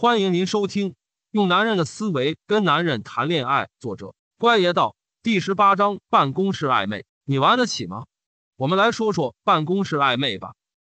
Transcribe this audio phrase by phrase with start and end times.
[0.00, 0.90] 欢迎您收听
[1.32, 8.04] 《用男人的思维跟男人谈恋爱》，作者乖爷道第十八章：办公室暧昧，你玩得起吗？
[8.54, 10.54] 我们来说说办公室暧昧吧。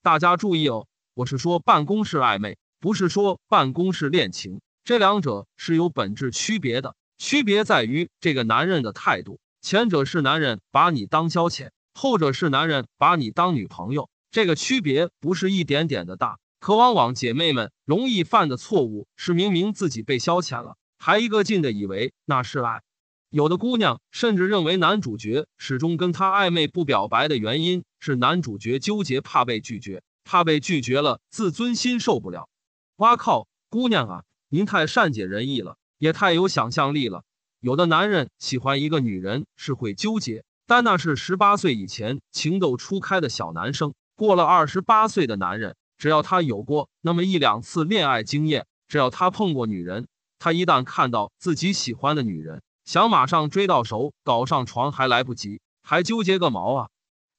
[0.00, 6.94] 大家注意哦，我是说办公室暧昧，不是说办公室恋情，这两者是有本质区别的。
[7.18, 14.08] 区别在于这个男人的态度，前者是男人把你当消遣，后者是男人把你当女朋友。
[14.30, 16.38] 这个区别不是一点点的大。
[16.64, 22.80] 可往往姐妹们容易犯的错误是，明明自己被消遣了，还一个劲的以为那是爱。
[23.28, 32.48] 有的姑娘甚至认为男主角始终跟她暧昧不表白的原因是男主角纠结，怕被拒绝，怕被拒绝了自尊心受不了。
[32.96, 37.24] 哇靠，姑娘啊，您太善解人意了，也太有想象力了。
[37.60, 45.76] 有的男人喜欢一个女人是会纠结，但那是十八岁以前情窦初开的小男生，过了二十八岁的男人。
[46.04, 50.06] 只要他有过那么一两次恋爱经验，只要他碰过女人，
[50.38, 56.88] 他一旦看到自己喜欢的女人，想马上追到手，搞上床还来不及，还纠结个毛啊！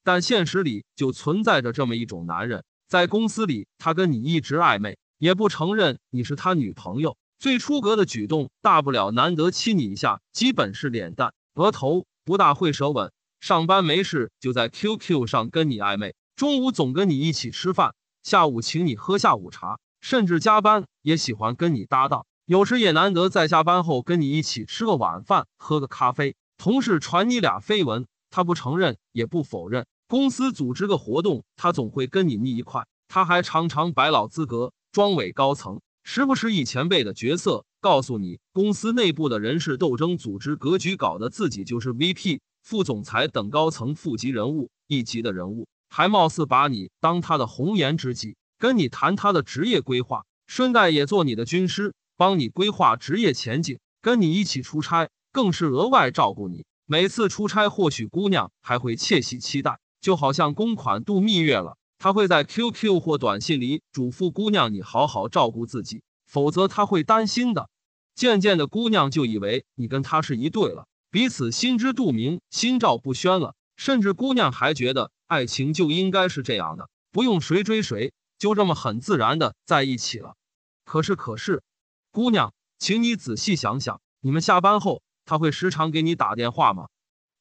[0.02, 13.12] 但现实里就存在着这么一种男人，在公司里他跟你一直暧昧，也不承认你是他女朋友，最出格的举动大不了难得亲你一下，基本是脸蛋、额头，不大会舌吻。
[13.38, 17.94] 上班没事就在 QQ 上跟你暧昧，中午总跟你一起吃饭。
[18.26, 26.34] 下午请你喝下午茶，甚至加班也喜欢跟你搭档，有时也难得在下班后跟你一起吃个晚饭，喝个咖啡。
[26.58, 29.86] 同事传你俩绯闻，他不承认也不否认。
[30.08, 32.84] 公司组织个活动，他总会跟你腻一块。
[33.06, 45.68] 他还常常摆老资格，装伪高层，时不时以前辈的角色告诉你，公司内部的人事斗争、组织格局搞得自己就是 VP、副总裁等高层副级人物一级的人物。
[45.88, 56.64] 还貌似把你当他的红颜知己，跟你谈他的职业规划，顺带也做你的军师，帮你规划职业前景，跟你一起出差，更是额外照顾你。
[56.86, 61.76] 每次出差，或许姑娘还会窃喜期待，就好像公款度蜜月了。
[61.98, 67.70] 他会在 QQ 或短信里嘱咐姑娘：“你好好照顾自己，否则他会担心的。”
[68.14, 73.54] 渐渐的，姑娘就以为你跟他是一对了，彼此心知肚明，心照不宣了。
[73.76, 75.10] 甚至姑娘还觉得。
[75.28, 80.36] 爱情就应该是这样的，不用谁追谁，就这么很自然的在一起了。
[80.84, 81.64] 可是，可是，
[82.12, 86.86] 姑娘，请你仔细想想，你们下班后他会时常给你打电话吗？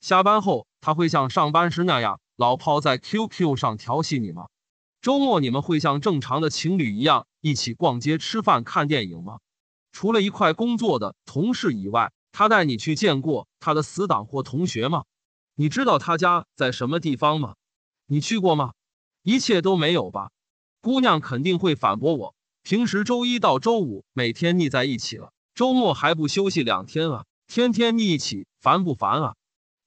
[0.02, 4.48] 下班后他会像上班时那样老泡在 QQ 上调戏你吗？
[5.00, 9.38] 周末你们会像正常的情侣一样一起逛街、吃饭、看电影吗？
[9.92, 15.04] 除了一块工作的同事以外，他带你去见过他的死党或同学吗？
[15.58, 17.56] 你知道他家在什么地方吗？
[18.08, 18.74] 你去过吗？
[19.24, 20.32] 一切都没有吧？
[20.82, 22.36] 姑娘肯定会反驳我。
[22.62, 27.26] 平时周一到周五每天腻在一起了，周末还不休息两天啊？
[27.48, 29.36] 天天腻一起，烦不烦啊？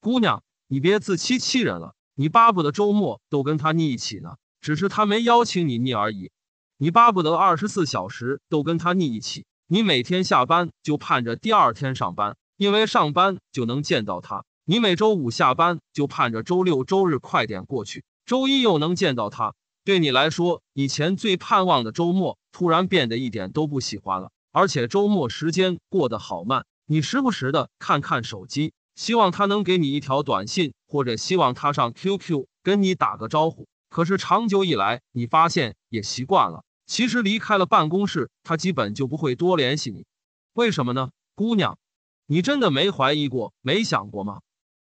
[0.00, 1.94] 姑娘，你别自欺欺人了。
[2.14, 6.30] 你巴不得周末都跟他腻一起呢，只是他没邀请你腻而已。
[6.78, 9.44] 你巴不得二十四小时都跟他腻一起。
[9.66, 14.44] 你每天下班就盼着第二天上班，因为上班就能见到他。
[14.70, 18.04] 你每周五下班就盼着周六周日快点过去。
[18.26, 24.30] 周一又能见到他，对你来说，以前最盼望的周末突然变得一点都不喜欢了。
[24.52, 33.66] 而且周末时间过得好慢，你时不时的看看手机，希望他能给你一条短信，或者希望他上 QQ 跟你打个招呼。
[33.88, 36.62] 可是长久以来，你发现也习惯了。
[36.84, 40.04] 其实离开了办公室，他基本就不会多联系你。
[40.52, 41.78] 为什么呢，姑娘？
[42.26, 44.40] 你真的没怀疑过、没想过吗？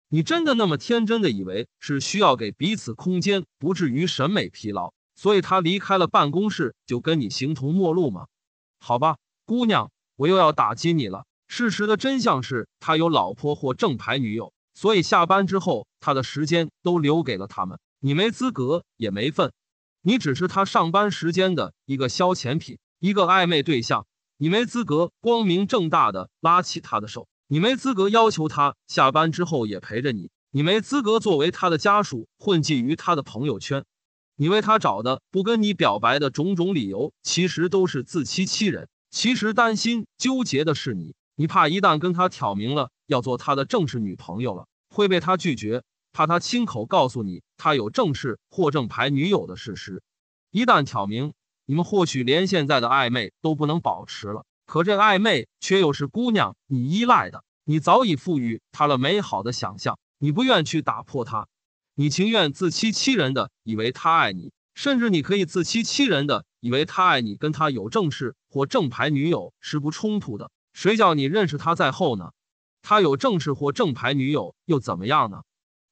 [0.08, 8.26] 你真的那么天真的以为是需要给彼此空间，不至于审美疲劳，所以他离开了办公室就跟你形同陌路吗？
[8.78, 11.24] 好吧，姑娘，我又要打击你了。
[11.48, 17.78] 事实的真相是他有老婆或正牌女友，所以下班之后他的时间都留给了他们。
[17.98, 19.52] 你没资格也没份，
[20.02, 24.06] 你只是他上班时间的一个消遣品，一个暧昧对象。
[24.36, 27.26] 你没资格光明正大的拉起他的手。
[27.48, 33.84] 你没资格要求他下班之后也陪着你，你没资格作为他的家属混迹于他的朋友圈，
[34.34, 38.89] 你为他找的不跟你表白的种种理由，其实都是自欺欺人。
[39.13, 50.03] 其实担心纠结的是你，你怕一旦跟他挑明了要做他的正式女朋友了，会被他拒绝，怕他亲口告诉你他有正式或正牌女友的事实。
[50.51, 51.33] 一旦挑明，
[51.65, 54.45] 你们或许连现在的暧昧都不能保持了。
[54.66, 61.47] 可这暧昧却又是姑娘你依赖的，你早已赋予他了美好的想象，你不愿去打破它，
[61.95, 70.51] 你情愿自欺欺人的以为他爱你，甚至你可以自欺欺人的以为他爱你，跟他有正式或正牌女友是不冲突的。
[70.72, 72.33] 谁叫你认识他在后呢？
[72.83, 75.42] 他有正式或正牌女友又怎么样呢？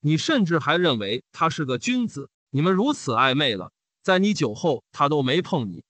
[0.00, 2.28] 你甚至还认为他是个君子。
[2.50, 3.72] 你们如此暧昧了，
[4.02, 5.82] 在你酒后他都没碰你。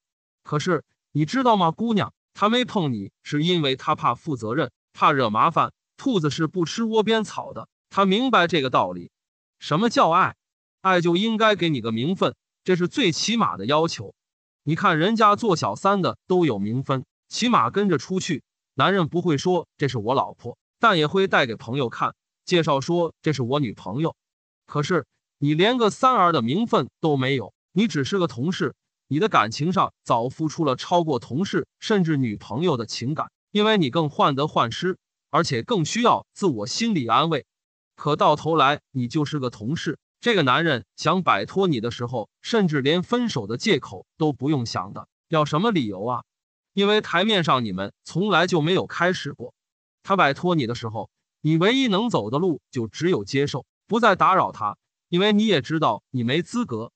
[0.43, 5.73] 可是你知道吗，姑娘，他没碰你是因为他怕负责任，怕惹麻烦。
[5.97, 9.13] 兔子是不吃窝边草的，他明白这个道理。
[9.61, 10.35] 什么叫爱？
[10.83, 12.35] 爱就应该给你个名分，
[12.65, 14.15] 这是最起码的要求。
[14.65, 18.43] 你看人家做小三的都有名分，起码跟着出去。
[18.75, 22.15] 男人不会说这是我老婆，但也会带给朋友看，
[22.45, 24.17] 介绍说这是我女朋友。
[24.67, 25.07] 可是
[25.39, 28.75] 你连个三儿的名分都没有，你只是个同事，
[29.07, 34.97] 你的感情上早付出了超过同事甚至女朋友的情感，因为你更患得患失，
[35.31, 37.47] 而且更需要自我心理安慰。
[37.97, 46.25] 可到头来你就是个同事，这个男人想摆脱你的时候，甚至连分手的借口都不用想的，要什么理由啊？
[46.73, 49.55] 因为台面上你们从来就没有开始过。
[50.03, 51.09] 他摆脱你的时候，
[51.41, 54.77] 你唯一能走的路就只有接受，不再打扰他。
[55.09, 56.91] 因为你也知道你没资格，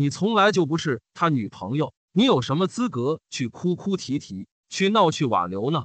[0.00, 5.84] 你从来就不是他女朋友，你有什么资格去哭哭啼啼、去闹去挽留呢？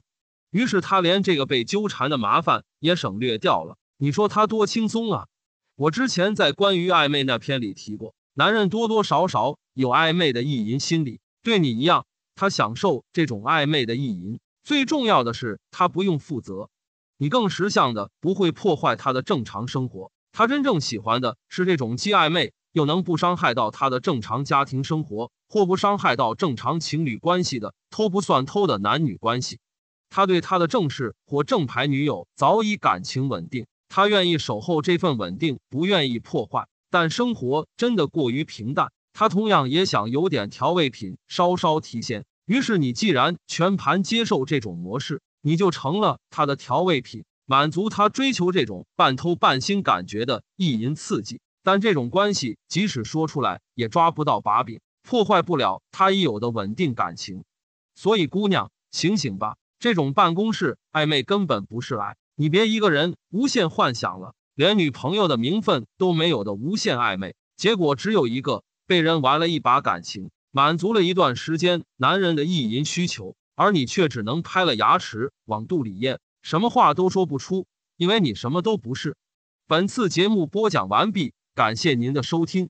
[0.52, 3.76] 于是他连这个被纠缠的麻烦也省略掉了。
[3.98, 5.28] 你说他多轻松啊！
[5.76, 12.06] 我之前在关于暧昧那篇里提过，男人多多少少有暧昧的意淫心理，对你一样。
[12.36, 16.70] 他享受这种暧昧的意淫，最重要的是他不用负责，
[17.18, 20.10] 你更识相的不会破坏他的正常生活。
[20.32, 29.60] 他真正喜欢的是这种既暧昧又能不伤害到他的正常家庭生活，或不伤害到正常情侣关系的偷不算偷的男女关系。
[30.10, 36.68] 他对他的正式或正牌女友早已感情稳定，他愿意守候这份稳定，不愿意破坏。
[36.92, 38.92] 但生活真的过于平淡。
[39.14, 42.26] 他同样也想有点调味品，稍稍提鲜。
[42.46, 51.40] 于是你既然全盘接受这种模式，你就成了他的调味品，满足他追求这种半偷半腥感觉的意淫刺激。
[51.66, 57.44] 但这种关系即使说出来也抓不到把柄，破坏不了他已有的稳定感情。
[57.96, 59.58] 所以姑娘，醒醒吧！
[59.80, 68.64] 这种办公室暧昧根本不是爱，你别一个人无限幻想了，连女朋友的名分都没有的无限暧昧，结果只有一个。
[68.88, 77.66] 被人玩了一把感情，满足了一段时间男人的意淫需求，而你却只能拍了牙齿往肚里咽，什么话都说不出，
[77.98, 79.18] 因为你什么都不是。
[79.66, 82.70] 本次节目播讲完毕，感谢您的收听。